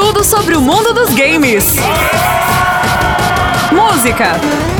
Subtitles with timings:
[0.00, 1.74] Tudo sobre o mundo dos games.
[3.72, 4.34] Música,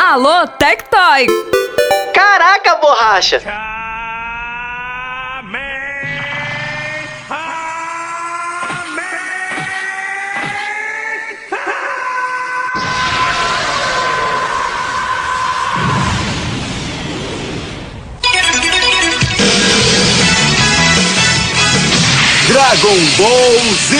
[0.00, 1.26] Alô, Tectoy.
[2.14, 3.42] Caraca, borracha.
[22.72, 23.92] Dragon Ball Z.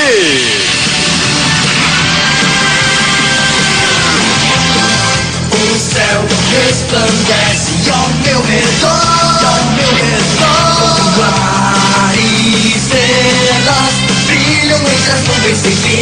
[5.51, 6.25] O céu
[6.57, 10.97] resplandece ao meu redor, ao meu redor.
[11.19, 16.01] O ar e estrelas brilham entre as nuvens sem fim.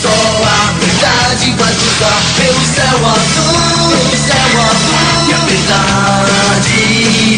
[0.00, 3.58] Só a verdade vai cruzar pelo céu azul,
[3.90, 5.26] pelo céu azul.
[5.28, 6.78] E a verdade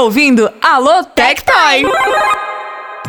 [0.02, 1.84] Ouvindo Alô Tectoy.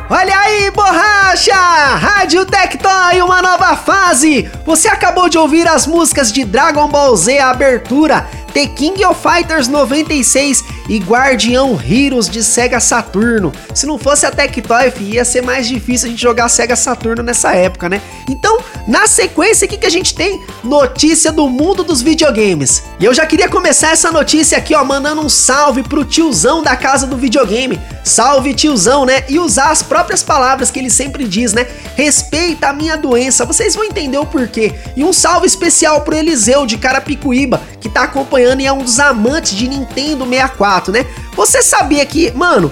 [0.10, 1.56] Olha aí, borracha!
[1.56, 4.48] Rádio Tectoy, uma nova fase!
[4.64, 9.20] Você acabou de ouvir as músicas de Dragon Ball Z, a abertura, The King of
[9.20, 13.52] Fighters 96 e Guardião Heroes de Sega Saturno.
[13.74, 17.54] Se não fosse a Tectoy, ia ser mais difícil a gente jogar Sega Saturno nessa
[17.54, 18.02] época, né?
[18.30, 20.42] Então, na sequência, o que, que a gente tem?
[20.64, 22.84] Notícia do mundo dos videogames.
[23.00, 26.76] E eu já queria começar essa notícia aqui, ó, mandando um salve pro tiozão da
[26.76, 27.80] casa do videogame.
[28.04, 29.24] Salve, tiozão, né?
[29.30, 31.68] E usar as próprias palavras que ele sempre diz, né?
[31.96, 33.46] Respeita a minha doença.
[33.46, 34.74] Vocês vão entender o porquê.
[34.96, 39.00] E um salve especial pro Eliseu de Carapicuíba, que tá acompanhando e é um dos
[39.00, 41.06] amantes de Nintendo 64, né?
[41.36, 42.72] Você sabia que, mano,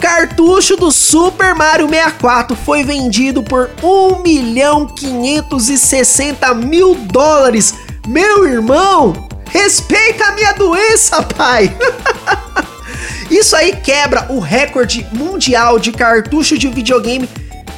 [0.00, 7.74] cartucho do Super Mario 64 foi vendido por 1 milhão 560 mil dólares.
[8.06, 11.76] Meu irmão, respeita a minha doença, pai!
[13.30, 17.28] Isso aí quebra o recorde mundial de cartucho de videogame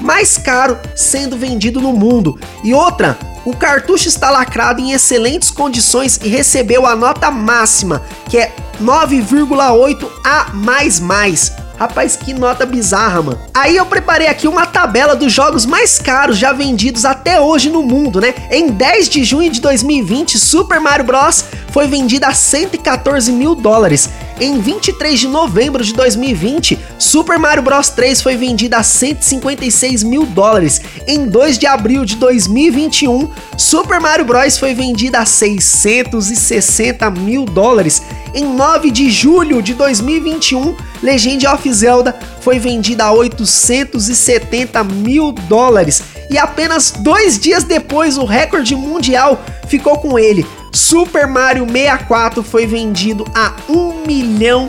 [0.03, 2.39] mais caro sendo vendido no mundo.
[2.63, 8.39] E outra, o cartucho está lacrado em excelentes condições e recebeu a nota máxima, que
[8.39, 11.62] é 9,8 A++.
[11.79, 13.39] Rapaz, que nota bizarra, mano.
[13.53, 17.83] Aí eu preparei aqui uma tabela dos jogos mais caros já vendidos até hoje no
[17.83, 18.35] mundo, né?
[18.51, 21.45] Em 10 de junho de 2020, Super Mario Bros.
[21.71, 24.09] foi vendido a 114 mil dólares.
[24.41, 30.27] Em 23 de novembro de 2020, Super Mario Bros 3 foi vendido a 156 mil
[30.27, 30.81] dólares.
[31.07, 38.03] Em 2 de abril de 2021, Super Mario Bros foi vendido a 660 mil dólares.
[38.35, 46.03] Em 9 de julho de 2021, Legend of Zelda foi vendida a 870 mil dólares.
[46.31, 50.47] E apenas dois dias depois, o recorde mundial ficou com ele.
[50.73, 54.69] Super Mario 64 foi vendido a 1 milhão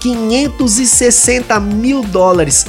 [0.00, 2.66] 560 mil dólares.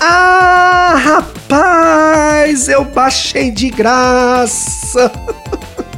[0.00, 5.12] Ah, rapaz, eu baixei de graça.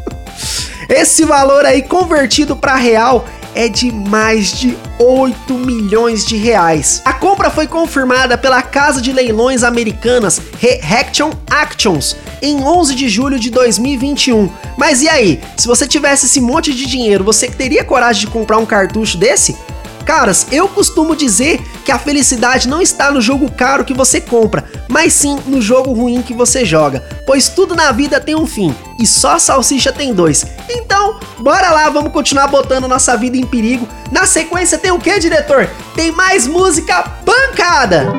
[0.88, 3.25] Esse valor aí convertido para real
[3.55, 7.01] é de mais de 8 milhões de reais.
[7.05, 13.38] A compra foi confirmada pela casa de leilões americanas Reaction Actions em 11 de julho
[13.38, 14.51] de 2021.
[14.77, 18.59] Mas e aí, se você tivesse esse monte de dinheiro, você teria coragem de comprar
[18.59, 19.57] um cartucho desse?
[20.05, 24.64] Caras, eu costumo dizer que a felicidade não está no jogo caro que você compra,
[24.87, 28.75] mas sim no jogo ruim que você joga, pois tudo na vida tem um fim
[28.98, 30.44] e só salsicha tem dois.
[30.68, 33.88] Então, bora lá, vamos continuar botando nossa vida em perigo.
[34.11, 35.68] Na sequência tem o que, diretor?
[35.94, 38.12] Tem mais música pancada.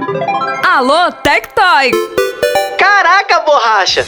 [0.64, 1.92] Alô Tectoy.
[2.78, 4.06] Caraca, borracha!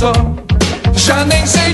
[0.00, 0.12] Só.
[0.94, 1.69] Já nem sei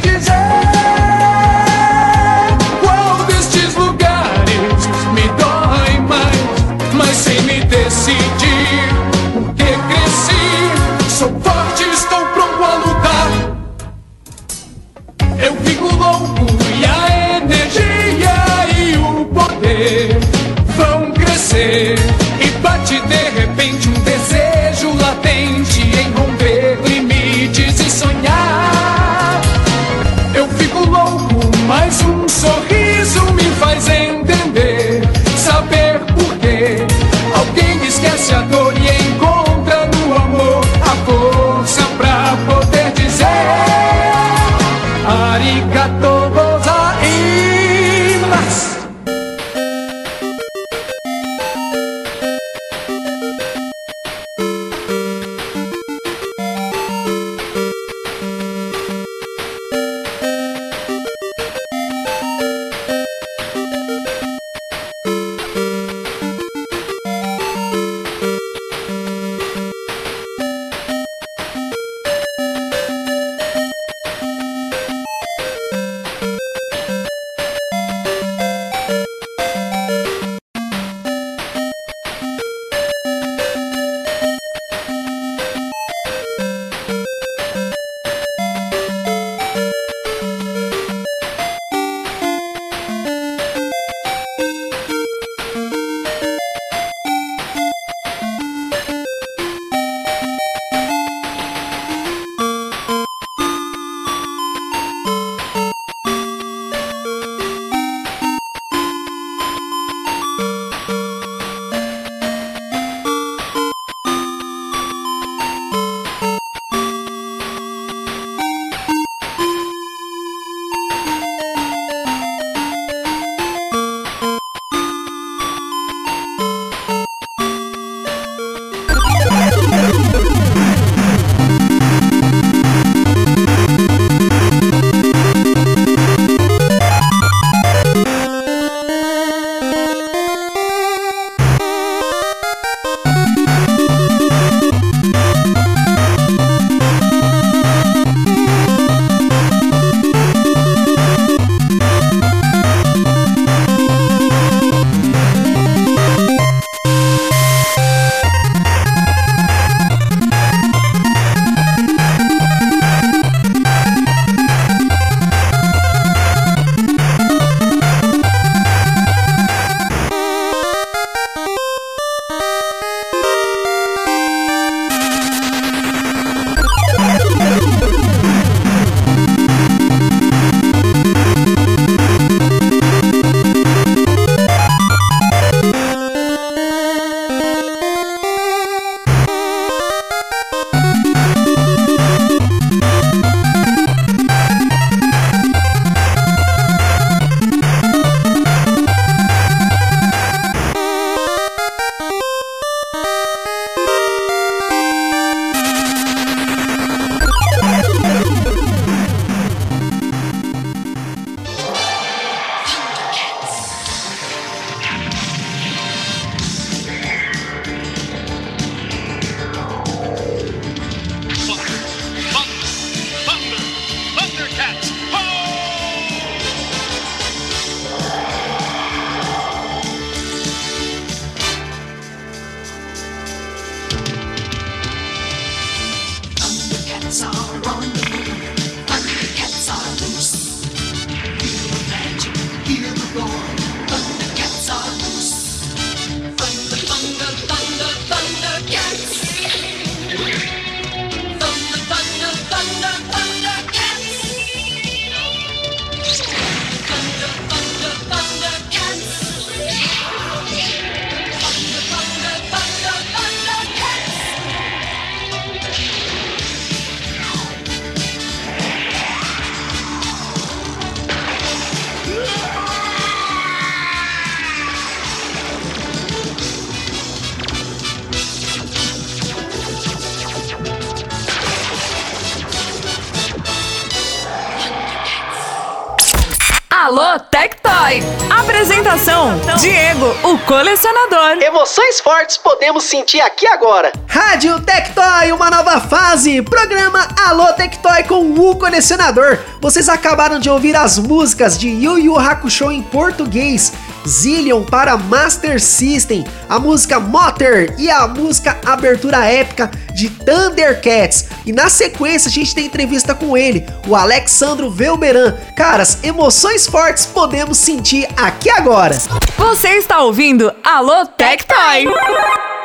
[292.56, 293.92] podemos sentir aqui agora.
[294.08, 296.40] Rádio Tectoy, uma nova fase.
[296.40, 299.38] Programa Alô Tectoy com o colecionador.
[299.60, 303.74] Vocês acabaram de ouvir as músicas de Yu Yu Hakusho em português.
[304.06, 311.26] Zillion para Master System, a música Motor e a música Abertura Épica de Thundercats.
[311.44, 315.34] E na sequência a gente tem entrevista com ele, o Alexandro Velberan.
[315.56, 318.96] Caras, emoções fortes podemos sentir aqui agora.
[319.36, 321.86] Você está ouvindo Alô Tectoy.
[321.86, 322.55] Agora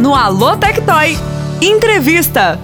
[0.00, 1.18] no Alô Tectoy.
[1.60, 2.58] Entrevista.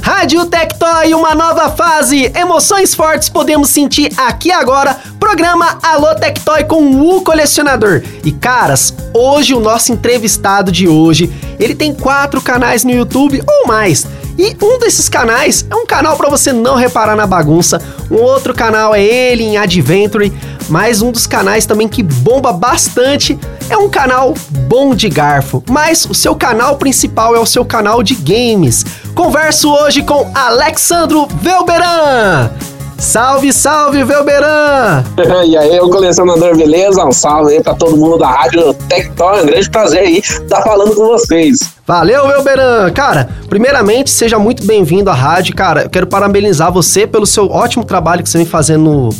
[0.00, 2.30] Rádio Tectoy, uma nova fase.
[2.32, 4.96] Emoções fortes podemos sentir aqui agora.
[5.18, 8.02] Programa Alô Tectoy com o colecionador.
[8.24, 13.66] E caras, hoje o nosso entrevistado de hoje, ele tem quatro canais no YouTube ou
[13.66, 14.06] mais.
[14.38, 17.82] E um desses canais é um canal para você não reparar na bagunça.
[18.08, 20.32] Um outro canal é ele em Adventure,
[20.68, 23.36] mas um dos canais também que bomba bastante
[23.68, 24.34] é um canal
[24.68, 25.62] bom de garfo.
[25.68, 28.84] Mas o seu canal principal é o seu canal de games.
[29.14, 32.50] Converso hoje com Alexandro Velberan.
[32.98, 35.04] Salve, salve, Velberan!
[35.46, 37.04] e aí, o colecionador, beleza?
[37.04, 39.42] Um salve aí pra todo mundo da Rádio Tectoy.
[39.42, 41.58] Um grande prazer aí estar falando com vocês.
[41.86, 42.90] Valeu, Velberan!
[42.92, 45.54] Cara, primeiramente, seja muito bem-vindo à rádio.
[45.54, 49.10] Cara, eu quero parabenizar você pelo seu ótimo trabalho que você vem fazendo no,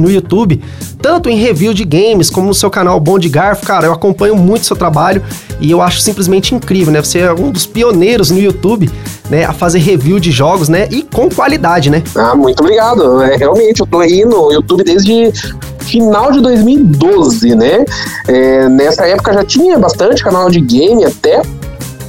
[0.00, 0.62] no YouTube,
[1.00, 4.36] tanto em review de games como no seu canal Bom de Garfo, cara, eu acompanho
[4.36, 5.22] muito seu trabalho
[5.60, 7.02] e eu acho simplesmente incrível, né?
[7.02, 8.90] Você é um dos pioneiros no YouTube,
[9.30, 12.02] né, a fazer review de jogos, né, e com qualidade, né?
[12.14, 13.22] Ah, muito obrigado.
[13.22, 15.32] É, realmente, eu tô aí no YouTube desde
[15.80, 17.84] final de 2012, né?
[18.28, 21.42] É, nessa época já tinha bastante canal de game até,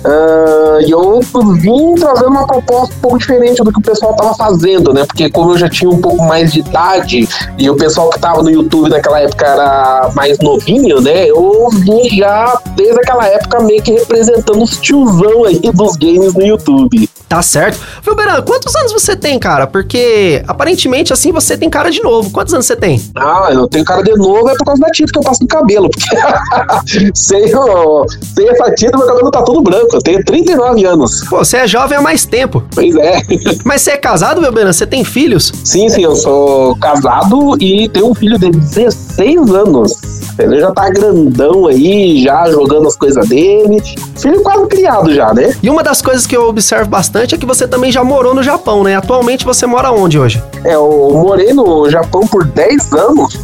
[0.05, 1.19] Uh, e eu
[1.55, 5.05] vim trazendo uma proposta um pouco diferente do que o pessoal tava fazendo, né?
[5.05, 8.43] Porque como eu já tinha um pouco mais de idade e o pessoal que tava
[8.43, 11.25] no YouTube naquela época era mais novinho, né?
[11.29, 16.43] Eu vim já desde aquela época meio que representando os tiozão aí dos games no
[16.43, 17.09] YouTube.
[17.27, 17.77] Tá certo.
[18.03, 19.67] Vilberan, quantos anos você tem, cara?
[19.67, 22.31] Porque aparentemente assim você tem cara de novo.
[22.31, 23.01] Quantos anos você tem?
[23.15, 25.47] Ah, eu tenho cara de novo é por causa da tinta que eu passo no
[25.47, 25.89] cabelo.
[25.89, 29.86] Porque sem, sem essa tinta, meu cabelo tá todo branco.
[29.93, 31.23] Eu tenho 39 anos.
[31.29, 32.63] Pô, você é jovem há mais tempo.
[32.73, 33.21] Pois é.
[33.63, 34.73] Mas você é casado, Vilberan?
[34.73, 35.51] Você tem filhos?
[35.63, 39.95] Sim, sim, eu sou casado e tenho um filho de 16 anos.
[40.37, 43.81] Ele já tá grandão aí, já jogando as coisas dele.
[44.17, 45.55] Filho quase criado já, né?
[45.63, 48.43] E uma das coisas que eu observo bastante é que você também já morou no
[48.43, 48.95] Japão, né?
[48.95, 50.41] Atualmente você mora onde hoje?
[50.63, 53.39] É, eu morei no Japão por 10 anos.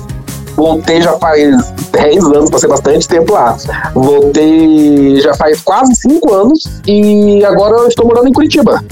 [0.55, 3.57] Voltei já faz 10 anos, passei bastante tempo lá.
[3.93, 8.83] Voltei já faz quase 5 anos e agora eu estou morando em Curitiba.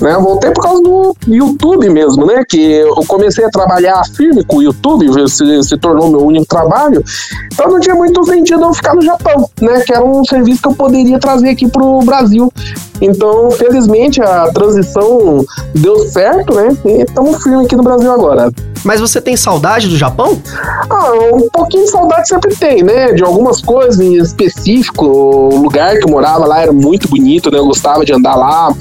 [0.00, 2.44] Né, voltei por causa do YouTube mesmo, né?
[2.46, 7.02] Que eu comecei a trabalhar firme com o YouTube, se, se tornou meu único trabalho.
[7.50, 9.80] Então não tinha muito sentido eu ficar no Japão, né?
[9.80, 12.52] Que era um serviço que eu poderia trazer aqui pro Brasil.
[13.00, 16.76] Então, felizmente, a transição deu certo, né?
[16.84, 18.50] E estamos firmes aqui no Brasil agora.
[18.84, 20.40] Mas você tem saudade do Japão?
[20.88, 23.12] Ah, um pouquinho de saudade sempre tem, né?
[23.12, 25.04] De algumas coisas em específico.
[25.04, 27.58] O lugar que eu morava lá era muito bonito, né?
[27.58, 28.72] Eu gostava de andar lá.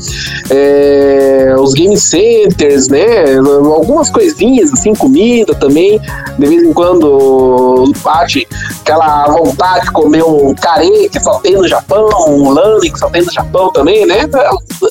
[0.49, 3.36] É, os game centers, né?
[3.38, 5.99] Algumas coisinhas, assim, comida também.
[6.38, 8.47] De vez em quando bate
[8.82, 13.10] aquela vontade de comer um carê que só tem no Japão, um lame que só
[13.10, 14.30] tem no Japão também, né?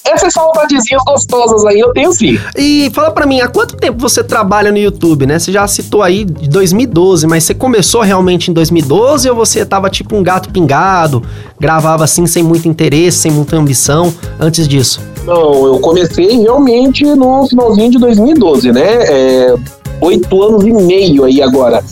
[0.05, 2.39] essas saudadezinhas gostosas aí eu tenho sim.
[2.57, 5.39] E fala pra mim, há quanto tempo você trabalha no YouTube, né?
[5.39, 9.89] Você já citou aí de 2012, mas você começou realmente em 2012 ou você tava
[9.91, 11.23] tipo um gato pingado,
[11.59, 15.01] gravava assim sem muito interesse, sem muita ambição antes disso?
[15.25, 19.05] Não, eu comecei realmente no finalzinho de 2012, né?
[19.09, 19.55] É,
[20.01, 21.83] Oito anos e meio aí agora.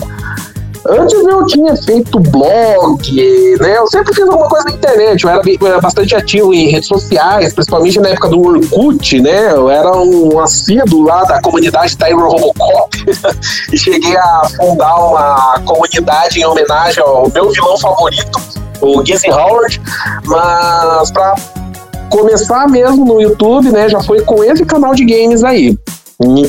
[0.88, 3.78] Antes eu tinha feito blog, né?
[3.78, 5.22] Eu sempre fiz alguma coisa na internet.
[5.22, 9.52] Eu era, eu era bastante ativo em redes sociais, principalmente na época do Orkut, né?
[9.52, 12.96] Eu era um assíduo lá da comunidade Tiger Robocop
[13.72, 18.40] e cheguei a fundar uma comunidade em homenagem ao meu vilão favorito,
[18.80, 19.80] o Gizzy Howard.
[20.24, 21.36] Mas pra
[22.10, 23.88] começar mesmo no YouTube, né?
[23.88, 25.78] Já foi com esse canal de games aí.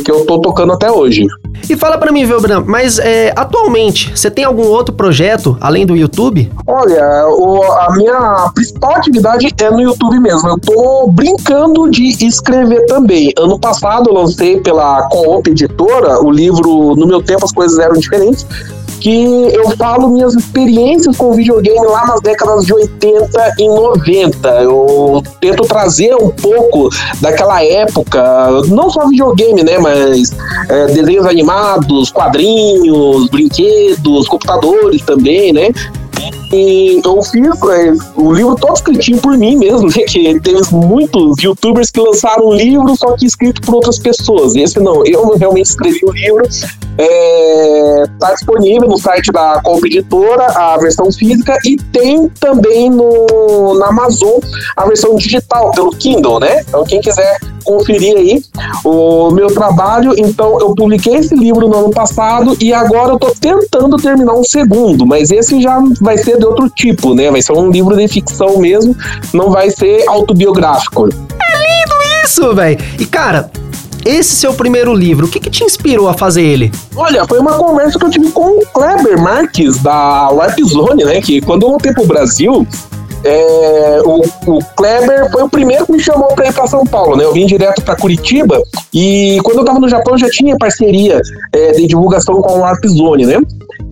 [0.04, 1.26] Que eu tô tocando até hoje.
[1.70, 5.96] E fala pra mim, Velbran, mas é, atualmente você tem algum outro projeto além do
[5.96, 6.52] YouTube?
[6.68, 10.50] Olha, o- a minha principal atividade é no YouTube mesmo.
[10.50, 13.32] Eu tô brincando de escrever também.
[13.40, 17.94] Ano passado eu lancei pela Coop Editora o livro No Meu Tempo as Coisas Eram
[17.94, 18.46] Diferentes,
[19.04, 24.50] que eu falo minhas experiências com videogame lá nas décadas de 80 e 90.
[24.62, 26.88] Eu tento trazer um pouco
[27.20, 30.32] daquela época, não só videogame, né, mas
[30.70, 35.68] é, desenhos animados, quadrinhos, brinquedos, computadores também, né?
[36.54, 40.04] E eu fiz é, o livro todo escritinho por mim mesmo, né?
[40.08, 44.56] Que teve muitos youtubers que lançaram um livro, só que escrito por outras pessoas.
[44.56, 46.44] Esse não, eu realmente escrevi o livro.
[46.98, 53.78] É, tá disponível no site da Comp Editora, a versão física, e tem também no,
[53.80, 54.40] na Amazon
[54.78, 56.62] a versão digital, pelo Kindle, né?
[56.62, 58.44] Então, quem quiser conferir aí
[58.84, 60.14] o meu trabalho.
[60.18, 64.44] Então, eu publiquei esse livro no ano passado e agora eu tô tentando terminar um
[64.44, 67.32] segundo, mas esse já vai ser de outro tipo, né?
[67.32, 68.96] Vai ser um livro de ficção mesmo,
[69.34, 71.10] não vai ser autobiográfico.
[72.24, 72.80] Isso, velho.
[73.00, 73.52] E cara,
[74.06, 76.72] esse seu primeiro livro, o que, que te inspirou a fazer ele?
[76.96, 81.22] Olha, foi uma conversa que eu tive com o Kleber Marques, da Warp Zone, né?
[81.22, 82.68] Que quando eu voltei pro Brasil,
[83.24, 87.16] é, o, o Kleber foi o primeiro que me chamou pra ir pra São Paulo,
[87.16, 87.24] né?
[87.24, 88.62] Eu vim direto pra Curitiba
[88.94, 91.22] e quando eu tava no Japão já tinha parceria
[91.54, 93.38] é, de divulgação com a Warp Zone, né?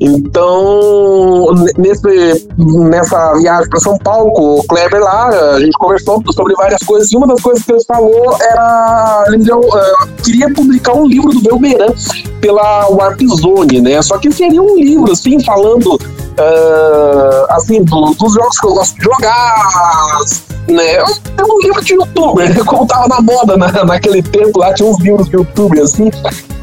[0.04, 6.56] Então, nesse, nessa viagem para São Paulo com o Kleber lá, a gente conversou sobre
[6.56, 9.26] várias coisas e uma das coisas que ele falou era.
[9.28, 11.94] Ele deu, eh, queria publicar um livro do Belberan
[12.40, 14.02] pela Warp Zone, né?
[14.02, 16.00] Só que seria um livro, assim, falando.
[16.38, 20.20] Ah, assim, do- dos jogos que eu gosto de jogar,
[20.68, 20.96] né?
[20.96, 22.64] É um livro de youtuber, né?
[22.66, 26.10] Como tava na moda na, naquele tempo lá, tinha uns livros de youtuber, assim.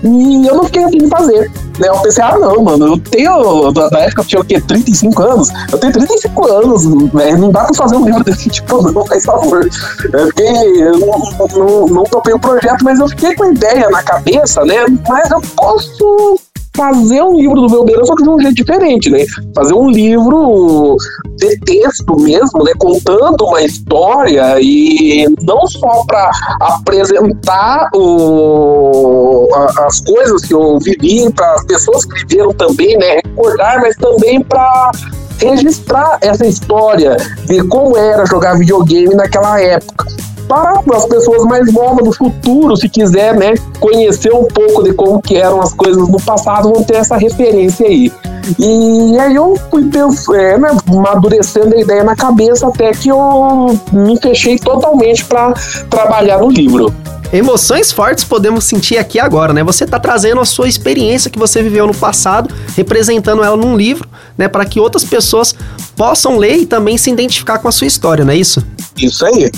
[0.05, 1.51] E eu não fiquei afim de fazer.
[1.81, 1.89] Né?
[1.89, 3.73] Eu pensei, ah, não, mano, eu tenho.
[3.73, 4.61] Da época eu tinha o quê?
[4.61, 5.49] 35 anos?
[5.73, 7.33] Eu tenho 35 anos, né?
[7.37, 9.69] Não dá pra fazer um livro desse tipo, não, faz favor.
[10.13, 10.83] Eu fiquei.
[10.83, 11.19] Eu não,
[11.57, 14.77] não, não topei o projeto, mas eu fiquei com a ideia na cabeça, né?
[15.09, 16.39] Mas eu posso
[16.79, 19.25] fazer um livro do Belbeira, só que de um jeito diferente, né?
[19.55, 20.97] Fazer um livro
[21.37, 22.73] de texto mesmo, né?
[22.79, 31.31] Contando uma história e não só para apresentar o, a- as coisas que eu vivi
[31.33, 33.21] para as pessoas que viveram também, né?
[33.25, 34.93] Recordar, mas também para
[35.41, 40.07] registrar essa história de como era jogar videogame naquela época.
[40.49, 45.21] Para as pessoas mais novas do futuro, se quiser, né, conhecer um pouco de como
[45.21, 48.11] que eram as coisas no passado, vão ter essa referência aí.
[48.59, 53.79] E aí eu fui pens- é, né, amadurecendo a ideia na cabeça até que eu
[53.93, 55.53] me fechei totalmente para
[55.91, 56.95] trabalhar no livro.
[57.31, 59.63] Emoções fortes podemos sentir aqui agora, né?
[59.63, 64.09] Você tá trazendo a sua experiência que você viveu no passado, representando ela num livro,
[64.37, 65.55] né, para que outras pessoas
[65.95, 68.65] possam ler e também se identificar com a sua história, não é isso?
[68.97, 69.51] Isso aí.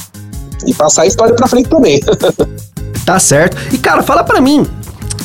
[0.66, 2.01] E passar a história para frente também.
[3.05, 3.57] Tá certo.
[3.73, 4.64] E cara, fala pra mim,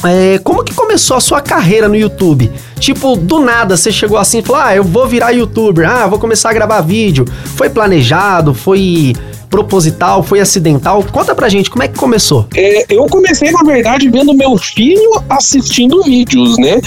[0.04, 2.52] é, como que começou a sua carreira no YouTube?
[2.80, 6.18] Tipo, do nada você chegou assim e falou: Ah, eu vou virar youtuber, ah, vou
[6.18, 7.26] começar a gravar vídeo.
[7.56, 9.14] Foi planejado, foi
[9.50, 11.04] proposital, foi acidental?
[11.12, 12.46] Conta pra gente como é que começou.
[12.56, 16.82] É, eu comecei, na verdade, vendo meu filho assistindo vídeos, né?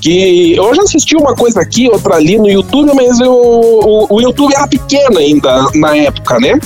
[0.00, 4.20] Que eu já assisti uma coisa aqui, outra ali no YouTube, mas eu, o, o
[4.20, 6.58] YouTube era pequeno ainda na época, né?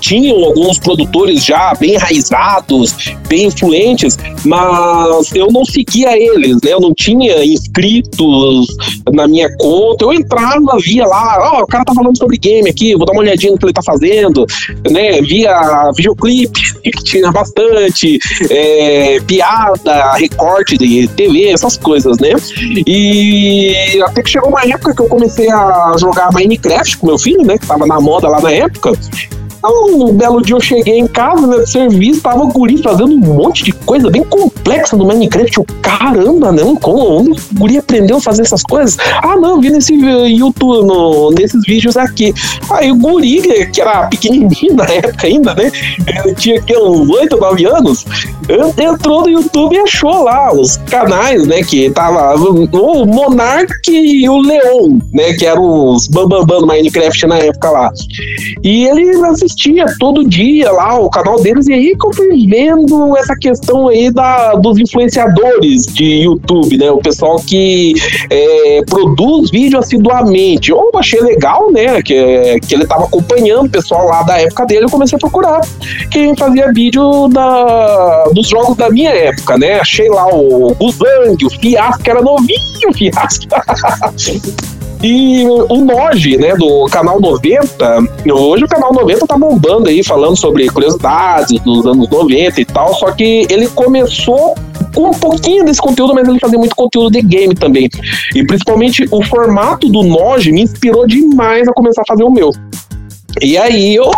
[0.00, 2.94] Tinham alguns produtores já bem enraizados,
[3.28, 6.72] bem influentes, mas eu não seguia eles, né?
[6.72, 8.66] Eu não tinha inscritos
[9.12, 10.04] na minha conta.
[10.04, 13.22] Eu entrava, via lá, ó, o cara tá falando sobre game aqui, vou dar uma
[13.22, 14.46] olhadinha no que ele tá fazendo,
[14.90, 15.20] né?
[15.22, 18.18] Via videoclipe, que tinha bastante,
[18.50, 22.30] é, piada, recorte de TV, essas coisas, né?
[22.86, 27.44] E até que chegou uma época que eu comecei a jogar Minecraft com meu filho,
[27.44, 27.58] né?
[27.58, 28.92] Que tava na moda lá na época.
[29.64, 33.14] Então, um belo dia eu cheguei em casa, né, de serviço, tava o guri fazendo
[33.14, 35.56] um monte de coisa bem complexa no Minecraft.
[35.56, 38.98] Eu, caramba, não, como, o guri aprendeu a fazer essas coisas?
[39.22, 42.34] Ah, não, vi nesse eh, YouTube, no, nesses vídeos aqui.
[42.70, 45.70] Aí o guri, que era pequenininho na época ainda, né,
[46.24, 48.04] ele tinha aqui uns 8, 9 anos,
[48.76, 54.38] entrou no YouTube e achou lá os canais, né, que tava o Monark e o
[54.38, 57.92] Leon, né, que eram os bambambam do Minecraft na época lá.
[58.64, 59.16] E ele
[59.52, 63.88] assistia todo dia lá o canal deles, e aí que eu fui vendo essa questão
[63.88, 66.90] aí da, dos influenciadores de YouTube, né?
[66.90, 67.94] O pessoal que
[68.30, 70.70] é, produz vídeo assiduamente.
[70.70, 72.02] Eu achei legal, né?
[72.02, 75.60] Que, que ele tava acompanhando o pessoal lá da época dele, eu comecei a procurar
[76.10, 79.80] quem fazia vídeo da, dos jogos da minha época, né?
[79.80, 83.46] Achei lá o Guzang, o Fiasco, que era novinho, o Fiasco.
[85.02, 87.98] E o Noge, né, do canal 90,
[88.32, 92.94] hoje o canal 90 tá bombando aí, falando sobre curiosidades dos anos 90 e tal,
[92.94, 94.54] só que ele começou
[94.94, 97.88] com um pouquinho desse conteúdo, mas ele fazia muito conteúdo de game também.
[98.34, 102.52] E principalmente o formato do Noge me inspirou demais a começar a fazer o meu.
[103.40, 104.10] E aí eu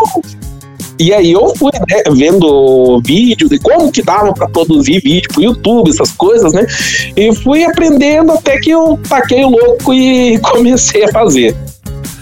[0.98, 5.42] e aí eu fui né, vendo vídeos de como que dava para produzir vídeo pro
[5.42, 6.66] YouTube, essas coisas, né?
[7.16, 11.56] E fui aprendendo até que eu taquei o louco e comecei a fazer.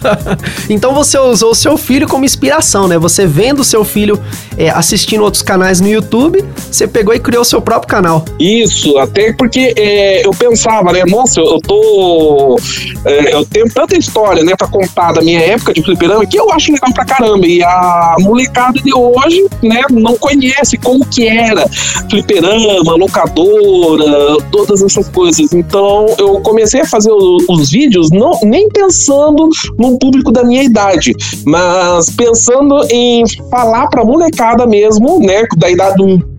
[0.69, 2.99] então você usou o seu filho como inspiração, né?
[2.99, 4.21] Você vendo o seu filho
[4.57, 8.25] é, assistindo outros canais no YouTube, você pegou e criou seu próprio canal.
[8.39, 11.03] Isso, até porque é, eu pensava, né?
[11.07, 12.59] Nossa, eu tô.
[13.05, 16.51] É, eu tenho tanta história, né, pra contar da minha época de fliperama que eu
[16.53, 17.47] acho legal pra caramba.
[17.47, 21.67] E a molecada de hoje, né, não conhece como que era
[22.11, 25.53] fliperama, locadora, todas essas coisas.
[25.53, 29.49] Então eu comecei a fazer os, os vídeos não, nem pensando
[29.79, 35.71] no um público da minha idade, mas pensando em falar pra molecada mesmo, né, da
[35.71, 36.33] idade do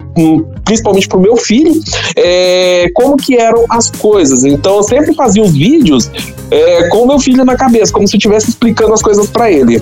[0.63, 1.73] principalmente pro meu filho,
[2.15, 4.43] é, como que eram as coisas.
[4.43, 6.09] Então eu sempre fazia os vídeos
[6.51, 9.51] é, com o meu filho na cabeça, como se eu estivesse explicando as coisas para
[9.51, 9.81] ele.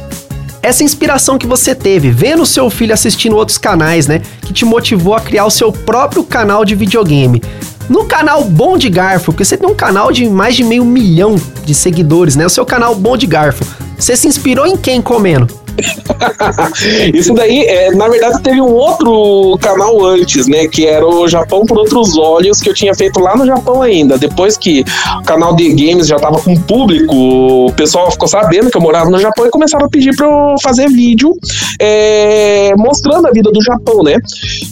[0.63, 5.15] Essa inspiração que você teve, vendo seu filho assistindo outros canais, né, que te motivou
[5.15, 7.41] a criar o seu próprio canal de videogame.
[7.89, 11.35] No canal Bom de Garfo, porque você tem um canal de mais de meio milhão
[11.65, 12.45] de seguidores, né?
[12.45, 13.65] O seu canal Bom de Garfo.
[13.97, 15.60] Você se inspirou em quem comendo?
[17.13, 20.67] Isso daí, é, na verdade, teve um outro canal antes, né?
[20.67, 24.17] Que era o Japão por Outros Olhos, que eu tinha feito lá no Japão ainda.
[24.17, 24.83] Depois que
[25.19, 29.09] o canal de games já tava com público, o pessoal ficou sabendo que eu morava
[29.09, 31.33] no Japão e começaram a pedir pra eu fazer vídeo
[31.79, 34.17] é, mostrando a vida do Japão, né?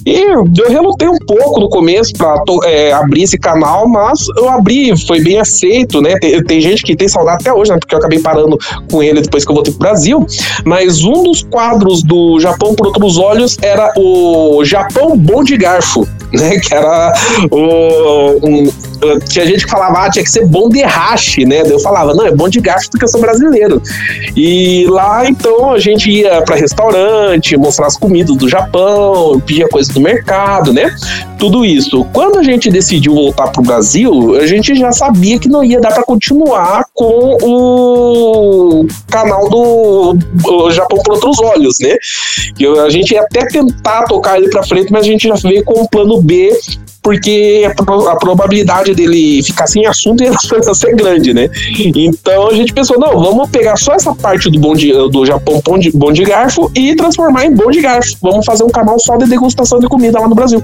[0.05, 2.35] E eu relutei um pouco no começo pra
[2.65, 6.15] é, abrir esse canal, mas eu abri, foi bem aceito, né?
[6.19, 7.77] Tem, tem gente que tem saudade até hoje, né?
[7.79, 8.57] Porque eu acabei parando
[8.91, 10.25] com ele depois que eu voltei pro Brasil.
[10.65, 15.55] Mas mas um dos quadros do Japão por Outros Olhos era o Japão Bom de
[15.57, 16.59] Garfo, né?
[16.59, 17.13] Que era
[17.51, 18.39] o.
[18.43, 18.69] Um,
[19.29, 21.61] tinha gente que falava, ah, tinha que ser bom de rache, né?
[21.65, 23.81] Eu falava, não, é bom de garfo porque eu sou brasileiro.
[24.35, 29.93] E lá, então, a gente ia para restaurante, mostrar as comidas do Japão, pedia coisas
[29.93, 30.93] do mercado, né?
[31.37, 32.05] Tudo isso.
[32.11, 35.93] Quando a gente decidiu voltar pro Brasil, a gente já sabia que não ia dar
[35.93, 40.17] para continuar com o canal do
[40.79, 41.95] Japão por outros olhos, né?
[42.55, 45.63] Que a gente ia até tentar tocar ele para frente, mas a gente já veio
[45.63, 46.51] com um plano B
[47.01, 50.31] porque a, probabilidade dele ficar sem assunto ia
[50.75, 51.49] ser grande, né?
[51.95, 55.61] Então a gente pensou, não, vamos pegar só essa parte do, bom de, do Japão
[55.65, 58.15] bom de, bom de garfo e transformar em bom de garfo.
[58.21, 60.61] Vamos fazer um canal só de degustação de comida lá no Brasil.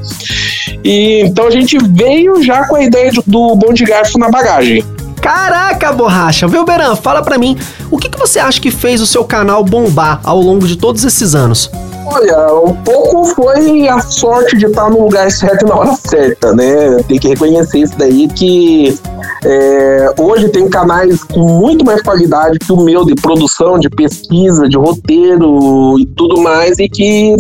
[0.83, 4.83] E então a gente veio já com a ideia do bom de garfo na bagagem.
[5.25, 6.47] Caraca, borracha!
[6.47, 6.95] Viu, Beran?
[6.95, 7.57] Fala pra mim,
[7.89, 11.03] o que, que você acha que fez o seu canal bombar ao longo de todos
[11.03, 11.67] esses anos?
[12.15, 17.03] Olha, um pouco foi a sorte de estar no lugar certo na hora certa, né?
[17.09, 18.97] Tem que reconhecer isso daí que
[19.43, 24.67] é, hoje tem canais com muito mais qualidade que o meu de produção, de pesquisa,
[24.69, 27.35] de roteiro e tudo mais, e que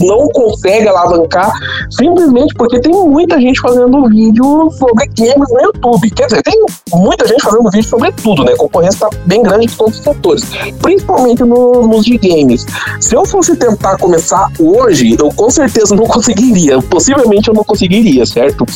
[0.00, 1.52] não consegue alavancar
[1.90, 6.10] simplesmente porque tem muita gente fazendo vídeo sobre games no YouTube.
[6.10, 6.64] Quer dizer, tem
[6.94, 8.52] muita gente fazendo vídeo sobre tudo, né?
[8.52, 10.44] A concorrência está bem grande em todos os setores,
[10.80, 12.64] principalmente no, nos de games.
[13.00, 14.11] Se eu fosse tentar começar
[14.58, 16.80] hoje, eu com certeza não conseguiria.
[16.82, 18.66] Possivelmente eu não conseguiria, certo?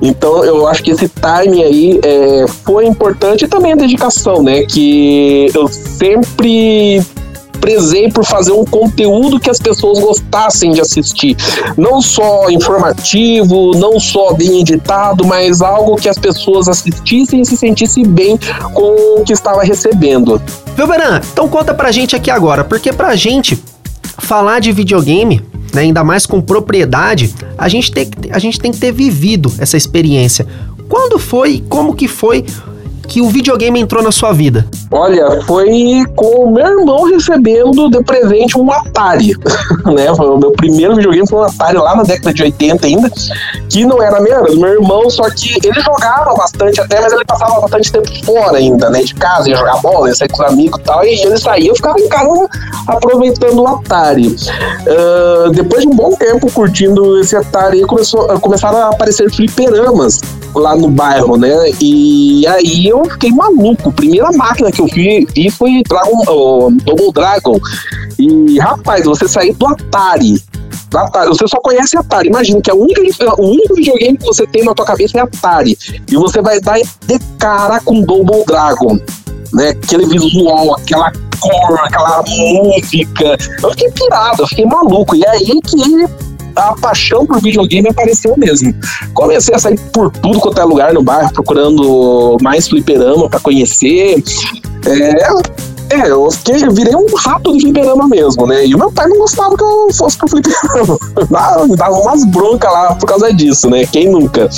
[0.00, 4.64] Então eu acho que esse time aí é, foi importante e também a dedicação, né?
[4.64, 7.00] Que eu sempre
[7.62, 11.36] prezei por fazer um conteúdo que as pessoas gostassem de assistir.
[11.78, 17.56] Não só informativo, não só bem editado, mas algo que as pessoas assistissem e se
[17.56, 18.36] sentissem bem
[18.74, 20.42] com o que estava recebendo.
[20.76, 21.20] Viu, Beran?
[21.32, 23.62] Então conta pra gente aqui agora, porque pra gente
[24.18, 25.40] falar de videogame,
[25.72, 29.52] né, ainda mais com propriedade, a gente, tem, que- a gente tem que ter vivido
[29.58, 30.46] essa experiência.
[30.88, 32.44] Quando foi e como que foi
[33.12, 34.66] que o videogame entrou na sua vida?
[34.90, 39.36] Olha, foi com o meu irmão recebendo de presente um Atari,
[39.84, 40.10] né?
[40.12, 43.10] O meu primeiro videogame foi um Atari lá na década de 80 ainda,
[43.68, 47.12] que não era meu, era do meu irmão, só que ele jogava bastante até, mas
[47.12, 49.02] ele passava bastante tempo fora ainda, né?
[49.02, 51.68] De casa, ia jogar bola, ia sair com os amigos e tal, e ele saía,
[51.68, 52.48] eu ficava em casa
[52.88, 54.34] aproveitando o Atari.
[54.88, 60.18] Ah, depois de um bom tempo curtindo esse Atari, começou, começaram a aparecer fliperamas
[60.54, 61.70] lá no bairro, né?
[61.80, 63.88] E aí eu fiquei maluco.
[63.88, 67.58] A primeira máquina que eu vi, vi foi Dragon, Double Dragon.
[68.18, 70.42] E, rapaz, você sair do Atari.
[70.94, 72.28] Atari, Você só conhece Atari.
[72.28, 73.00] Imagina que a única,
[73.40, 75.76] o único videogame que você tem na tua cabeça é Atari.
[76.10, 78.98] E você vai dar de cara com Double Dragon.
[79.52, 79.70] Né?
[79.70, 83.36] Aquele visual, aquela cor, aquela música.
[83.62, 85.16] Eu fiquei pirado, eu fiquei maluco.
[85.16, 86.06] E é aí que
[86.54, 88.74] a paixão por videogame apareceu mesmo.
[89.14, 94.22] Comecei a sair por tudo quanto é lugar no bairro, procurando mais fliperama pra conhecer.
[94.86, 95.26] É,
[95.92, 98.66] é, eu fiquei, eu virei um rato de fliperama mesmo, né?
[98.66, 100.98] E o meu pai não gostava que eu fosse pro fliperama.
[101.30, 103.86] Dava- Me dava umas broncas lá por causa disso, né?
[103.86, 104.48] Quem nunca?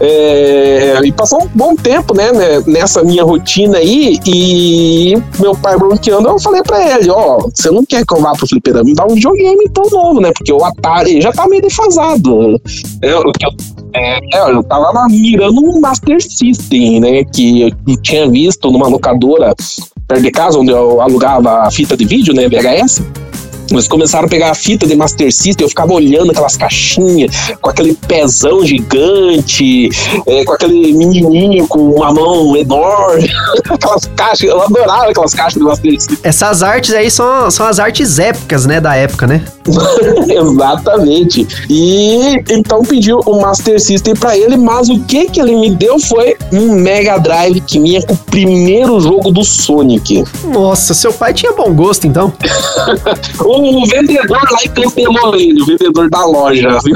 [0.00, 5.76] É, e passou um bom tempo, né, né, nessa minha rotina aí, e meu pai
[5.76, 8.84] bronqueando, eu falei pra ele, ó, você não quer que eu vá pro fliperama?
[8.84, 10.30] Me dá um videogame então novo, né?
[10.32, 12.60] Porque o Atari já tá meio defasado.
[13.02, 13.50] Eu, o que eu
[13.94, 17.24] é, é, eu tava mirando um Master System, né?
[17.24, 19.54] Que eu tinha visto numa locadora
[20.08, 22.48] perto de casa, onde eu alugava a fita de vídeo, né?
[22.48, 23.02] VHS.
[23.70, 27.70] Eles começaram a pegar a fita de Master System, eu ficava olhando aquelas caixinhas, com
[27.70, 29.88] aquele pezão gigante,
[30.26, 33.30] é, com aquele menininho com uma mão enorme,
[33.68, 36.18] aquelas caixas, eu adorava aquelas caixas de Master System.
[36.22, 39.44] Essas artes aí são, são as artes épicas, né, da época, né?
[40.28, 41.46] Exatamente.
[41.68, 45.98] E então pediu o Master System pra ele, mas o que que ele me deu
[45.98, 50.24] foi um Mega Drive que vinha com o primeiro jogo do Sonic.
[50.44, 52.32] Nossa, seu pai tinha bom gosto, então.
[53.44, 56.68] O vendedor lá cancelou ele, o vendedor da loja.
[56.76, 56.90] assim.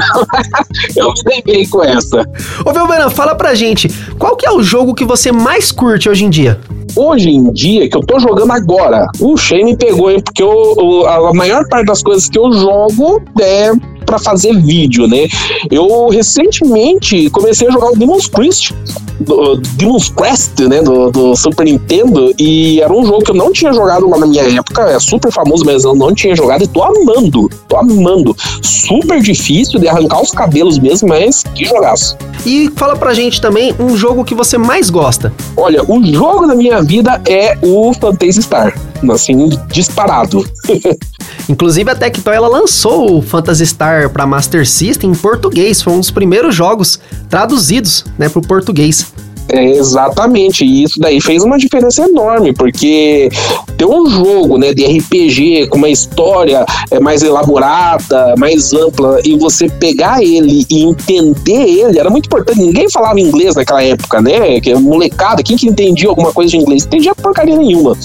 [0.95, 2.21] Eu me dei bem com essa.
[2.65, 3.87] Ô, Velberan, fala pra gente,
[4.17, 6.59] qual que é o jogo que você mais curte hoje em dia?
[6.95, 10.21] Hoje em dia, que eu tô jogando agora, o Shane me pegou, hein?
[10.23, 13.71] Porque eu, eu- a maior parte das coisas que eu jogo é
[14.13, 15.27] pra fazer vídeo, né?
[15.71, 18.71] Eu recentemente comecei a jogar o Demon's Quest,
[19.19, 20.81] do, Demon's Quest, né?
[20.81, 24.27] Do, do Super Nintendo, e era um jogo que eu não tinha jogado lá na
[24.27, 28.35] minha época, é super famoso, mas eu não tinha jogado e tô amando, tô amando.
[28.61, 32.15] Super difícil de arrancar os cabelos mesmo, mas que jogaço.
[32.45, 35.33] E fala pra gente também um jogo que você mais gosta.
[35.55, 38.77] Olha, o jogo da minha vida é o Phantasy Star.
[39.09, 40.45] Assim, disparado.
[41.49, 45.99] Inclusive a Tectoy ela lançou o Phantasy Star para Master System em português, foi um
[45.99, 49.11] dos primeiros jogos traduzidos, né, pro português.
[49.49, 53.29] É, exatamente, e isso daí fez uma diferença enorme, porque
[53.77, 59.37] ter um jogo né, de RPG com uma história é, mais elaborada, mais ampla, e
[59.37, 62.59] você pegar ele e entender ele, era muito importante.
[62.59, 64.59] Ninguém falava inglês naquela época, né?
[64.61, 66.85] Que molecada, quem que entendia alguma coisa de inglês?
[66.85, 67.97] Entendia porcaria nenhuma.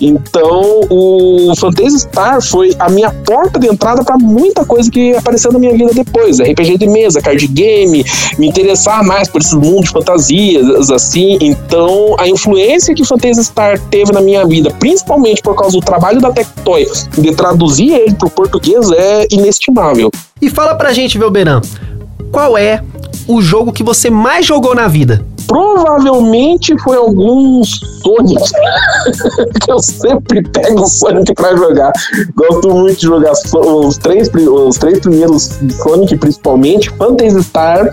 [0.00, 5.52] Então, o Phantasy Star foi a minha porta de entrada para muita coisa que apareceu
[5.52, 6.40] na minha vida depois.
[6.40, 8.04] RPG de mesa, card game,
[8.38, 11.38] me interessar mais por esses mundos de fantasias, assim.
[11.40, 16.20] Então, a influência que Phantasy Star teve na minha vida, principalmente por causa do trabalho
[16.20, 20.10] da Tectoy, de traduzir ele pro português, é inestimável.
[20.40, 21.60] E fala pra gente, Velberan,
[22.30, 22.82] qual é
[23.28, 25.24] o jogo que você mais jogou na vida?
[25.46, 28.42] Provavelmente foi algum Sonic.
[29.60, 31.92] que eu sempre pego o Sonic pra jogar.
[32.34, 36.90] Gosto muito de jogar os três, os três primeiros Sonic, principalmente.
[36.90, 37.90] Phantasy Star.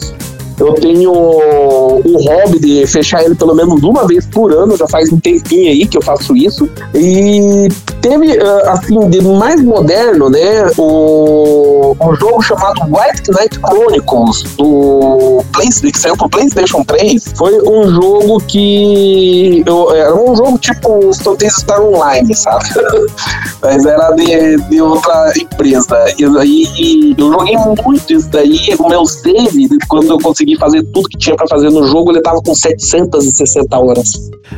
[0.59, 5.11] Eu tenho o hobby de fechar ele pelo menos uma vez por ano, já faz
[5.11, 6.69] um tempinho aí que eu faço isso.
[6.93, 7.69] E
[8.01, 15.43] teve, ah, assim, de mais moderno, né, o, um jogo chamado White Knight Chronicles, do
[15.53, 17.33] PlayStation, que saiu pro PlayStation 3.
[17.35, 19.63] Foi um jogo que.
[19.65, 22.65] Eu, era um jogo tipo Phantasy Star Online, sabe?
[23.61, 26.13] Mas era de, de outra empresa.
[26.17, 28.59] E daí eu joguei muito isso daí.
[28.79, 32.21] O meu save, quando eu consegui fazer tudo que tinha pra fazer no jogo, ele
[32.21, 34.11] tava com 760 horas.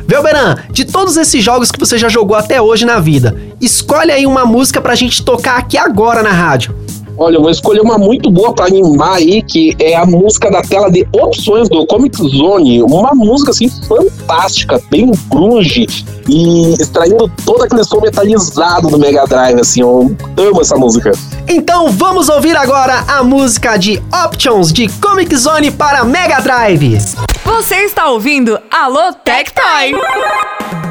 [0.06, 4.26] Velberan, de todos esses jogos que você já jogou até hoje na vida, escolhe aí
[4.26, 6.74] uma música pra gente tocar aqui agora na rádio.
[7.16, 10.62] Olha, eu vou escolher uma muito boa pra animar aí, que é a música da
[10.62, 12.82] tela de opções do Comic Zone.
[12.82, 15.86] Uma música assim fantástica, bem grunge
[16.28, 19.80] e extraindo todo aquele som metalizado do Mega Drive, assim.
[19.80, 21.12] Eu amo essa música.
[21.48, 26.98] Então vamos ouvir agora a música de Options de Comic Zone para Mega Drive.
[27.44, 29.94] Você está ouvindo Alô Tectoy.
[29.94, 30.81] Alô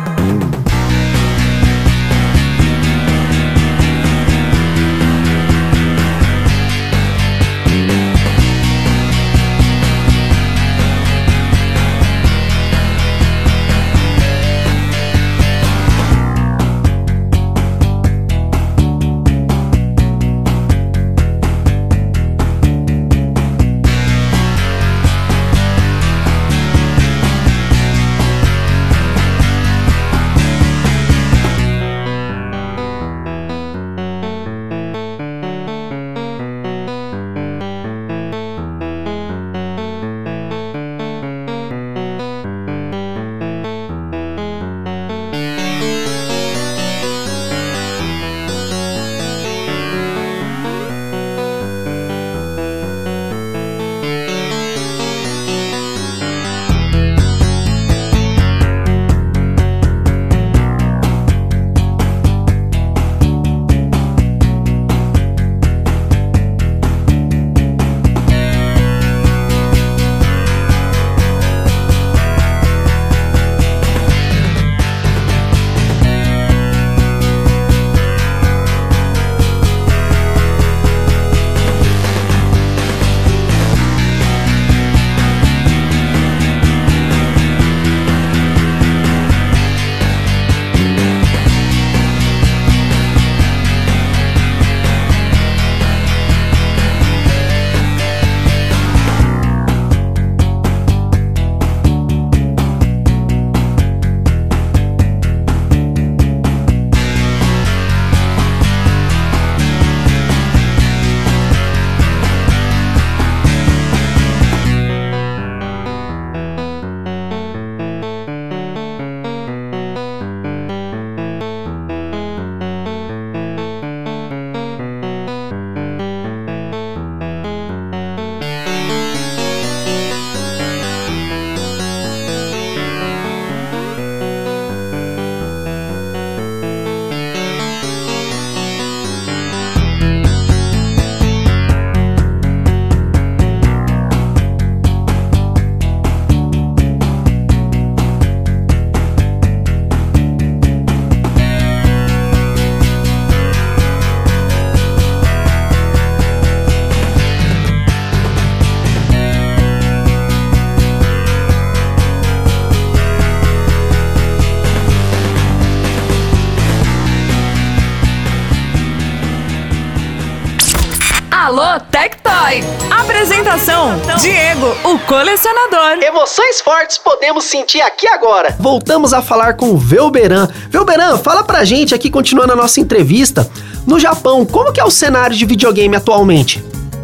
[175.22, 176.04] colecionador.
[176.04, 178.56] Emoções fortes podemos sentir aqui agora.
[178.60, 180.48] Voltamos a falar com o Velberan.
[180.68, 183.48] Velberan, fala pra gente aqui, continuando a nossa entrevista.
[183.86, 186.64] No Japão, como que é o cenário de videogame atualmente?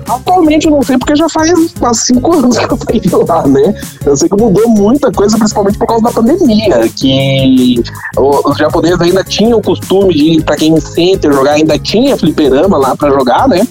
[0.10, 3.46] Atualmente eu não sei porque já faz quase cinco anos que eu saí de lá,
[3.46, 3.80] né?
[4.04, 7.84] Eu sei que mudou muita coisa, principalmente por causa da pandemia, que
[8.18, 12.80] os japoneses ainda tinham o costume de ir pra game center jogar, ainda tinha fliperama
[12.80, 13.68] lá pra jogar, né?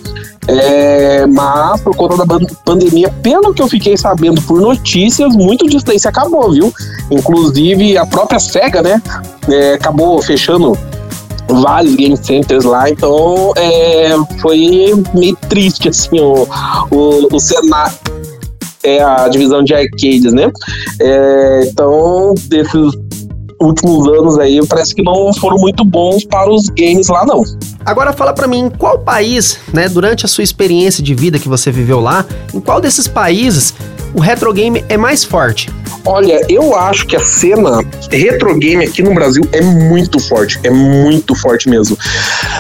[0.49, 5.85] É, mas por conta da pandemia, pelo que eu fiquei sabendo por notícias, muito disso
[5.85, 6.73] daí se acabou, viu?
[7.11, 9.03] Inclusive a própria SEGA, né?
[9.49, 10.77] é, acabou fechando
[11.49, 16.47] vários game centers lá, então é, foi meio triste assim o,
[16.91, 17.97] o, o cenário.
[18.83, 20.49] É a divisão de arcades, né?
[21.01, 22.93] É, então, desses
[23.61, 27.43] últimos anos aí, parece que não foram muito bons para os games lá, não.
[27.85, 31.49] Agora fala pra mim, em qual país, né, durante a sua experiência de vida que
[31.49, 33.75] você viveu lá, em qual desses países
[34.15, 35.71] o retro game é mais forte?
[36.05, 37.81] Olha, eu acho que a cena
[38.11, 41.99] retro game aqui no Brasil é muito forte, é muito forte mesmo.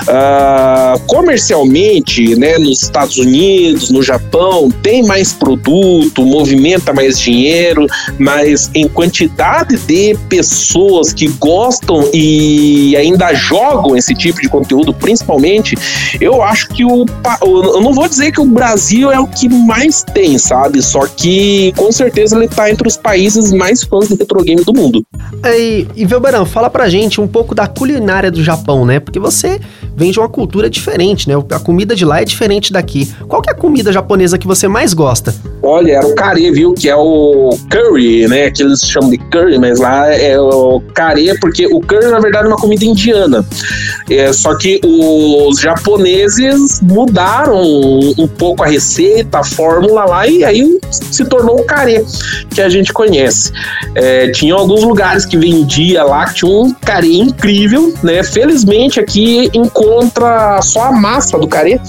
[0.09, 7.87] Ah, comercialmente, né, nos Estados Unidos, no Japão, tem mais produto, movimenta mais dinheiro,
[8.19, 15.77] mas em quantidade de pessoas que gostam e ainda jogam esse tipo de conteúdo, principalmente,
[16.21, 17.07] eu acho que o.
[17.43, 20.83] Eu não vou dizer que o Brasil é o que mais tem, sabe?
[20.83, 23.26] Só que com certeza ele tá entre os países
[23.57, 25.05] mais fãs de retro game do mundo.
[25.45, 29.01] E, e Velberan, fala pra gente um pouco da culinária do Japão, né?
[29.01, 29.61] Porque você
[29.97, 31.35] vem de uma cultura diferente, né?
[31.51, 33.11] A comida de lá é diferente daqui.
[33.27, 35.35] Qual que é a comida japonesa que você mais gosta?
[35.63, 36.75] Olha, era o curry, viu?
[36.75, 38.51] Que é o curry, né?
[38.51, 42.45] Que eles chamam de curry, mas lá é o curry, porque o curry, na verdade,
[42.45, 43.45] é uma comida indiana.
[44.11, 47.61] É, só que os japoneses mudaram
[48.19, 52.05] um pouco a receita, a fórmula lá, e aí se tornou o curry
[52.51, 53.51] que a gente conhece.
[53.95, 58.23] É, tinha alguns lugares que vendia lá, que tinha um curry incrível, né?
[58.23, 59.51] Felizmente aqui
[59.87, 61.81] encontra só a massa do curry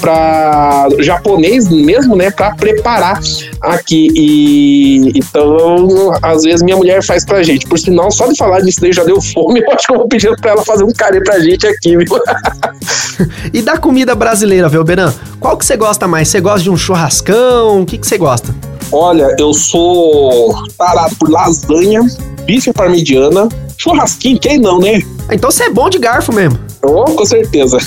[0.00, 2.30] para japonês mesmo, né?
[2.30, 3.18] Para preparar
[3.60, 4.08] aqui.
[4.14, 7.66] E então, às vezes, minha mulher faz pra gente.
[7.66, 9.60] Por sinal, só de falar nisso daí já deu fome.
[9.66, 12.06] Eu acho que eu vou pedir pra ela fazer um carê pra gente aqui, viu?
[13.52, 15.12] e da comida brasileira, viu, Beran?
[15.40, 16.28] Qual que você gosta mais?
[16.28, 17.82] Você gosta de um churrascão?
[17.82, 18.54] O que, que você gosta?
[18.92, 22.02] Olha, eu sou tarado por lasanha,
[22.44, 25.00] bife parmigiana, churrasquinho, quem não, né?
[25.30, 26.65] Então você é bom de garfo mesmo.
[26.88, 27.78] Oh, com certeza.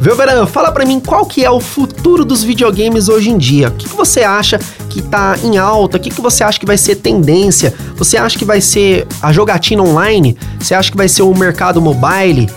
[0.00, 0.46] Viu, Verão?
[0.46, 3.68] Fala pra mim qual que é o futuro dos videogames hoje em dia.
[3.68, 5.98] O que, que você acha que tá em alta?
[5.98, 7.74] O que, que você acha que vai ser tendência?
[7.96, 10.38] Você acha que vai ser a jogatina online?
[10.58, 12.48] Você acha que vai ser o mercado mobile?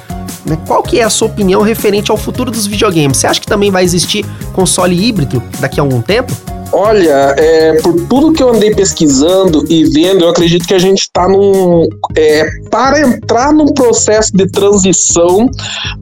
[0.46, 0.58] Né?
[0.66, 3.18] Qual que é a sua opinião referente ao futuro dos videogames?
[3.18, 6.34] Você acha que também vai existir console híbrido daqui a algum tempo?
[6.76, 11.02] Olha, é, por tudo que eu andei pesquisando e vendo, eu acredito que a gente
[11.02, 11.88] está num.
[12.16, 15.52] É, para entrar num processo de transição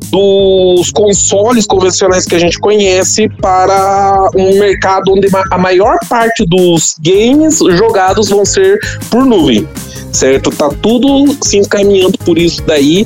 [0.09, 6.95] dos consoles convencionais que a gente conhece para um mercado onde a maior parte dos
[7.01, 9.67] games jogados vão ser por nuvem
[10.11, 10.51] certo?
[10.51, 13.05] Tá tudo se encaminhando por isso daí.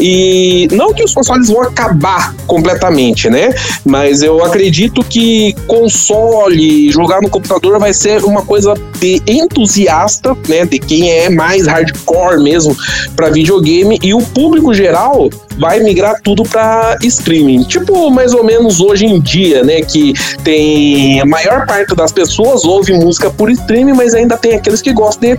[0.00, 3.50] E não que os consoles vão acabar completamente, né?
[3.84, 10.64] Mas eu acredito que console, jogar no computador vai ser uma coisa de entusiasta, né?
[10.64, 12.74] De quem é mais hardcore mesmo
[13.14, 15.28] para videogame e o público geral
[15.58, 17.64] vai migrar tudo para streaming.
[17.64, 19.82] Tipo, mais ou menos hoje em dia, né?
[19.82, 24.80] Que tem a maior parte das pessoas ouve música por streaming, mas ainda tem aqueles
[24.80, 25.38] que gostam de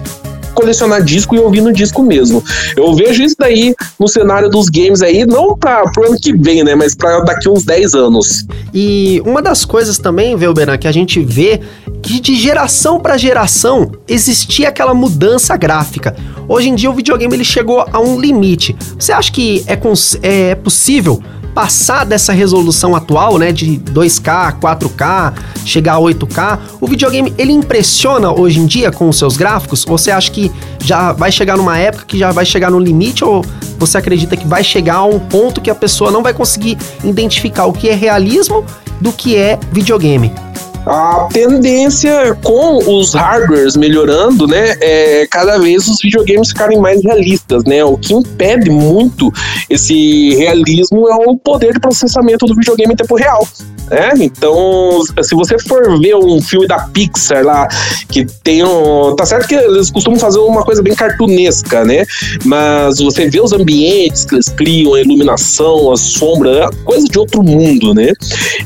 [0.55, 2.43] colecionar disco e ouvir no disco mesmo.
[2.75, 6.63] Eu vejo isso daí no cenário dos games aí, não para pro ano que vem,
[6.63, 6.73] né?
[6.73, 8.45] Mas para daqui uns 10 anos.
[8.73, 11.61] E uma das coisas também, Velberan, que a gente vê
[12.01, 16.15] que de geração para geração existia aquela mudança gráfica.
[16.47, 18.75] Hoje em dia o videogame ele chegou a um limite.
[18.97, 21.21] Você acha que é, é possível
[21.55, 25.33] passar dessa resolução atual, né, de 2K, 4K,
[25.65, 29.87] chegar a 8K, o videogame ele impressiona hoje em dia com os seus gráficos?
[29.87, 30.51] Ou você acha que
[30.83, 33.43] já vai chegar numa época que já vai chegar no limite ou
[33.79, 37.65] você acredita que vai chegar a um ponto que a pessoa não vai conseguir identificar
[37.65, 38.65] o que é realismo
[38.99, 40.44] do que é videogame?
[40.85, 47.63] A tendência com os hardwares melhorando, né, é cada vez os videogames ficarem mais realistas,
[47.63, 47.83] né?
[47.83, 49.31] O que impede muito
[49.69, 53.47] esse realismo é o poder de processamento do videogame em tempo real.
[53.91, 57.67] É, então, se você for ver um filme da Pixar lá,
[58.09, 59.15] que tem um.
[59.15, 62.05] Tá certo que eles costumam fazer uma coisa bem cartunesca, né?
[62.43, 67.19] Mas você vê os ambientes que eles criam, a iluminação, a sombra, é coisa de
[67.19, 68.11] outro mundo, né?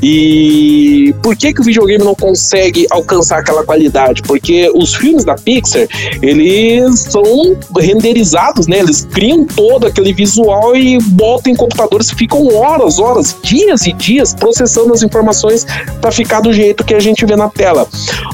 [0.02, 4.22] E por que, que o videogame não consegue alcançar aquela qualidade?
[4.22, 5.88] Porque os filmes da Pixar,
[6.22, 8.80] eles são renderizados, né?
[8.80, 14.34] Eles criam todo aquele visual e botam em computadores, ficam horas, horas, dias e dias
[14.34, 15.66] processando as informações
[16.00, 17.88] para ficar do jeito que a gente vê na tela.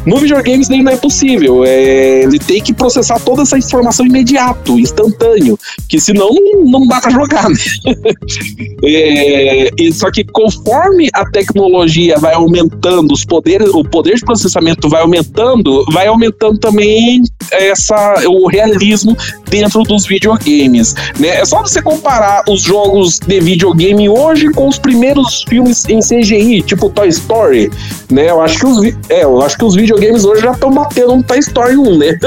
[0.06, 1.64] No videogame isso não é possível.
[1.66, 5.58] É, ele tem que processar toda essa informação imediato, instantâneo,
[5.90, 6.30] que senão
[6.66, 7.50] não, dá para jogar.
[7.50, 7.56] Né?
[8.86, 15.02] é, só que conforme a tecnologia vai aumentando, os poderes, o poder de processamento vai
[15.02, 19.16] aumentando, vai aumentando também essa, o realismo
[19.50, 20.94] dentro dos videogames.
[21.20, 21.30] Né?
[21.40, 26.64] É só você comparar os jogos de videogame hoje com os primeiros filmes em CGI,
[26.66, 27.72] tipo Toy Story,
[28.12, 28.30] né?
[28.30, 31.22] Eu acho que os, é, eu acho que os videogames hoje já estão batendo um
[31.22, 32.18] Toy Story 1, né?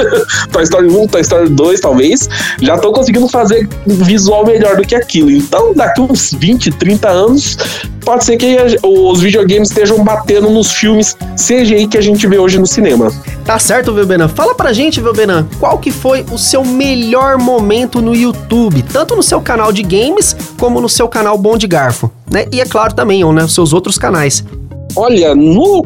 [0.51, 2.29] Toy Story 1, Toy Story 2, talvez,
[2.61, 5.31] já estão conseguindo fazer visual melhor do que aquilo.
[5.31, 7.57] Então, daqui uns 20, 30 anos,
[8.05, 12.57] pode ser que os videogames estejam batendo nos filmes CGI que a gente vê hoje
[12.57, 13.11] no cinema.
[13.49, 14.27] Tá certo, Velbenan.
[14.27, 19.23] Fala pra gente, Velbenan, qual que foi o seu melhor momento no YouTube, tanto no
[19.23, 22.45] seu canal de games como no seu canal Bom de Garfo, né?
[22.53, 24.43] E é claro também, ou né, seus outros canais.
[24.95, 25.81] Olha, no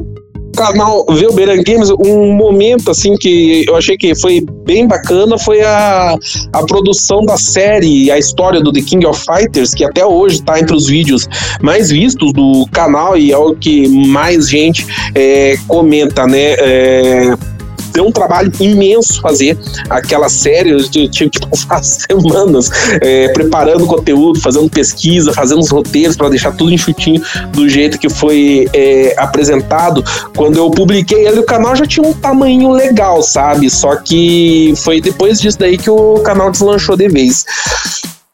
[0.57, 6.17] canal Velberan Games, um momento assim que eu achei que foi bem bacana foi a,
[6.51, 10.59] a produção da série, a história do The King of Fighters, que até hoje está
[10.59, 11.29] entre os vídeos
[11.61, 14.85] mais vistos do canal e é o que mais gente
[15.15, 16.55] é, comenta, né?
[16.59, 17.52] É,
[17.93, 19.57] deu um trabalho imenso fazer
[19.89, 20.71] aquela série.
[20.71, 22.69] Eu tive que passar semanas
[23.01, 27.21] é, preparando conteúdo, fazendo pesquisa, fazendo os roteiros para deixar tudo enxutinho
[27.51, 30.03] do jeito que foi é, apresentado.
[30.35, 33.69] Quando eu publiquei ele, o canal já tinha um tamanho legal, sabe?
[33.69, 37.45] Só que foi depois disso daí que o canal deslanchou de vez.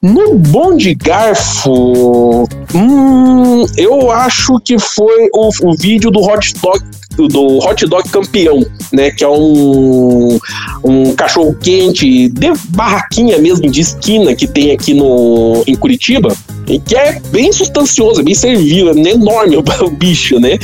[0.02, 6.80] No Bom de Garfo, hum, eu acho que foi o, o vídeo do Hot Dog
[7.28, 9.12] do Hot Dog Campeão, né?
[9.12, 10.40] Que é um,
[10.84, 16.36] um cachorro quente de barraquinha mesmo, de esquina que tem aqui no, em Curitiba.
[16.70, 20.58] E que é bem substancioso, é bem servil, é enorme o, bicho, né?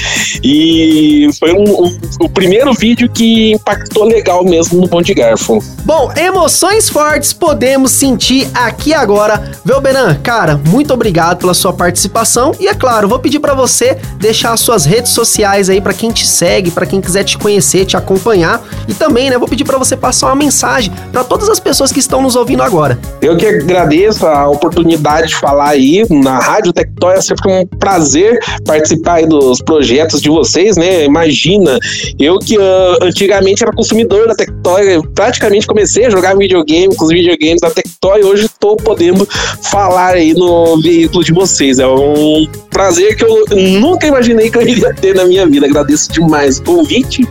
[0.43, 5.59] E foi um, um, o primeiro vídeo que impactou legal mesmo no Bom de Garfo.
[5.83, 9.51] Bom, emoções fortes podemos sentir aqui agora.
[9.65, 12.51] Velberan, cara, muito obrigado pela sua participação.
[12.59, 16.11] E é claro, vou pedir para você deixar as suas redes sociais aí para quem
[16.11, 18.63] te segue, para quem quiser te conhecer, te acompanhar.
[18.87, 21.99] E também, né, vou pedir para você passar uma mensagem para todas as pessoas que
[21.99, 22.99] estão nos ouvindo agora.
[23.21, 27.13] Eu que agradeço a oportunidade de falar aí na Rádio Tectoy.
[27.13, 31.05] É sempre um prazer participar dos projetos de vocês, né?
[31.05, 31.79] Imagina,
[32.19, 37.11] eu que uh, antigamente era consumidor da Tectoy, praticamente comecei a jogar videogame com os
[37.11, 37.69] videogames da
[38.05, 39.27] Tectoy, hoje estou podendo
[39.63, 41.79] falar aí no veículo de vocês.
[41.79, 43.45] É um prazer que eu
[43.79, 45.65] nunca imaginei que eu iria ter na minha vida.
[45.65, 47.27] Agradeço demais o convite.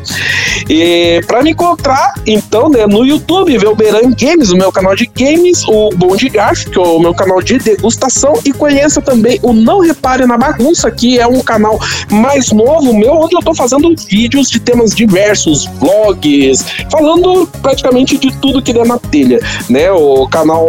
[0.68, 5.62] E para me encontrar, então, né, no YouTube, Velberan Games, o meu canal de games,
[5.68, 9.53] o Bom de Garf, que é o meu canal de degustação, e conheça também o
[9.53, 11.79] Não Repare na Bagunça, que é um canal
[12.11, 18.35] mais novo meu, onde eu tô fazendo vídeos de temas diversos, vlogs, falando praticamente de
[18.39, 19.91] tudo que der na telha, né?
[19.93, 20.64] O canal,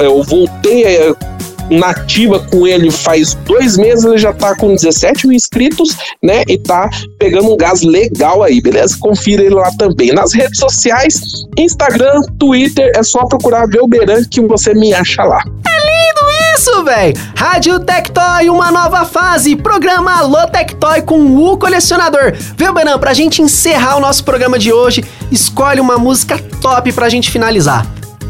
[0.00, 1.14] eu voltei é,
[1.70, 6.42] nativa com ele faz dois meses, ele já tá com 17 mil inscritos, né?
[6.48, 6.88] E tá
[7.18, 8.96] pegando um gás legal aí, beleza?
[8.98, 10.12] Confira ele lá também.
[10.12, 11.20] Nas redes sociais,
[11.58, 15.42] Instagram, Twitter, é só procurar Velberan que você me acha lá.
[16.56, 17.14] Isso, velho!
[17.36, 19.56] Rádio Tectoy, uma nova fase.
[19.56, 22.32] Programa Alô Tectoy com o colecionador.
[22.56, 27.30] Velberan, pra gente encerrar o nosso programa de hoje, escolhe uma música top pra gente
[27.30, 27.84] finalizar.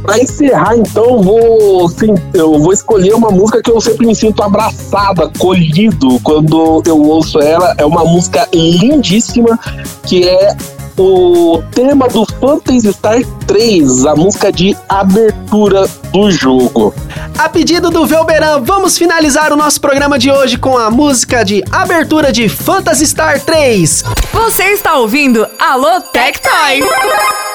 [0.04, 4.14] Pra encerrar, então, eu vou, sim, eu vou escolher uma música que eu sempre me
[4.14, 7.74] sinto abraçado, acolhido quando eu ouço ela.
[7.78, 9.58] É uma música lindíssima
[10.02, 10.54] que é
[10.98, 16.94] o tema do Phantasy Star 3, a música de abertura do jogo.
[17.38, 21.64] A pedido do Velberan, vamos finalizar o nosso programa de hoje com a música de
[21.72, 24.04] abertura de Phantasy Star 3.
[24.34, 26.82] Você está ouvindo Alô Tectoy.
[26.82, 27.53] Alô,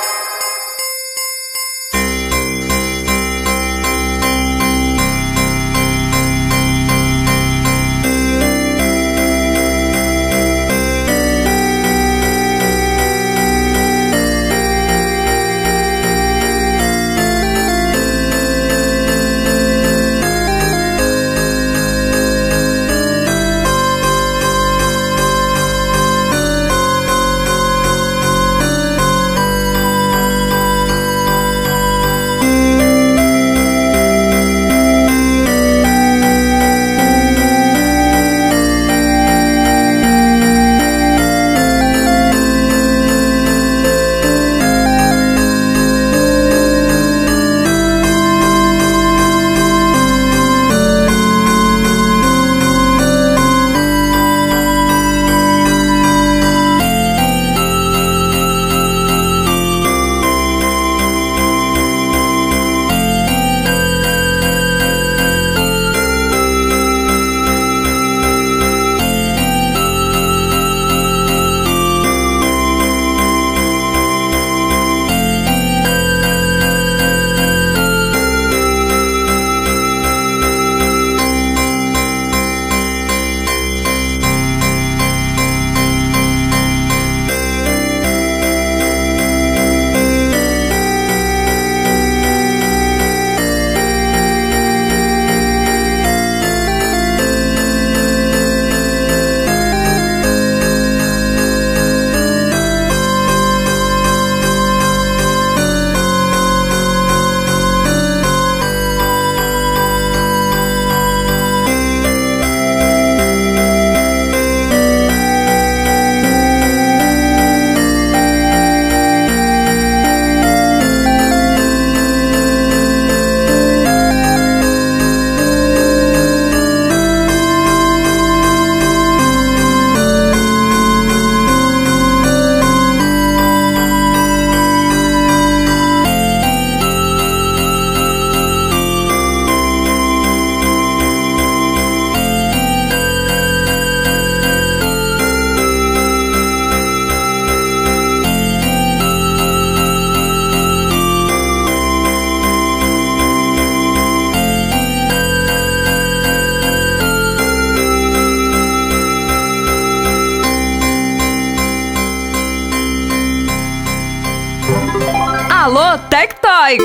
[166.70, 166.78] Tectoy!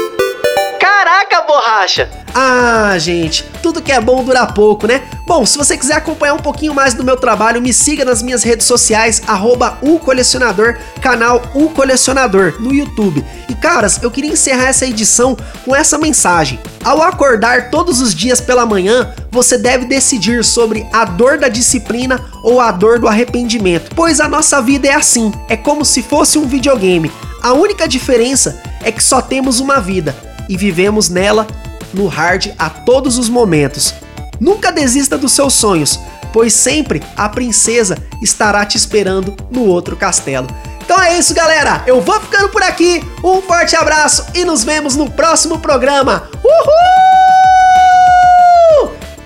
[0.81, 2.11] Caraca, borracha!
[2.35, 5.03] Ah, gente, tudo que é bom dura pouco, né?
[5.27, 8.43] Bom, se você quiser acompanhar um pouquinho mais do meu trabalho, me siga nas minhas
[8.43, 13.25] redes sociais, arroba Colecionador, canal O Colecionador, no YouTube.
[13.49, 16.59] E caras, eu queria encerrar essa edição com essa mensagem.
[16.83, 22.21] Ao acordar todos os dias pela manhã, você deve decidir sobre a dor da disciplina
[22.43, 26.39] ou a dor do arrependimento, pois a nossa vida é assim, é como se fosse
[26.39, 27.13] um videogame.
[27.43, 30.15] A única diferença é que só temos uma vida
[30.49, 31.47] e vivemos nela
[31.93, 33.95] no hard a todos os momentos.
[34.41, 35.99] Nunca desista dos seus sonhos,
[36.33, 40.49] pois sempre a princesa estará te esperando no outro castelo.
[40.85, 41.83] Então é isso, galera.
[41.87, 43.03] Eu vou ficando por aqui.
[43.23, 46.29] Um forte abraço e nos vemos no próximo programa.
[46.45, 46.85] Uhul!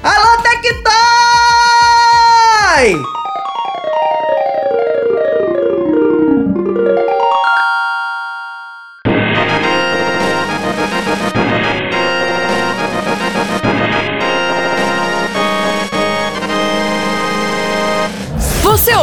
[0.03, 0.89] Alô, Tectoy!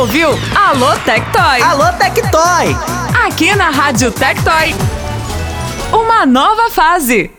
[0.05, 1.61] Ouviu Alô Tectoy?
[1.63, 2.77] Alô, Tectoy!
[3.25, 4.75] Aqui na Rádio Tectoy.
[5.91, 7.31] Uma nova fase.